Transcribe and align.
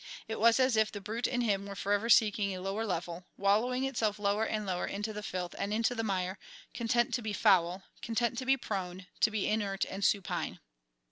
It 0.27 0.39
was 0.39 0.59
as 0.59 0.75
if 0.75 0.91
the 0.91 0.99
brute 0.99 1.27
in 1.27 1.41
him 1.41 1.67
were 1.67 1.75
forever 1.75 2.09
seeking 2.09 2.55
a 2.55 2.59
lower 2.61 2.87
level, 2.87 3.27
wallowing 3.37 3.83
itself 3.83 4.17
lower 4.17 4.43
and 4.43 4.65
lower 4.65 4.87
into 4.87 5.13
the 5.13 5.21
filth 5.21 5.53
and 5.59 5.71
into 5.71 5.93
the 5.93 6.03
mire, 6.03 6.39
content 6.73 7.13
to 7.13 7.21
be 7.21 7.33
foul, 7.33 7.83
content 8.01 8.35
to 8.39 8.45
be 8.47 8.57
prone, 8.57 9.05
to 9.19 9.29
be 9.29 9.47
inert 9.47 9.85
and 9.85 10.03
supine. 10.03 10.59